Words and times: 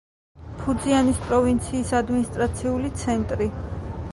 ფუძიანის 0.61 1.19
პროვინციის 1.27 1.91
ადმინისტრაციული 1.99 2.91
ცენტრი. 3.03 3.51